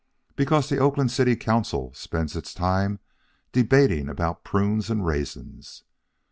Because 0.35 0.67
the 0.67 0.79
Oakland 0.79 1.11
City 1.11 1.35
Council 1.35 1.93
spends 1.93 2.35
its 2.35 2.55
time 2.55 2.97
debating 3.51 4.09
about 4.09 4.43
prunes 4.43 4.89
and 4.89 5.05
raisins. 5.05 5.83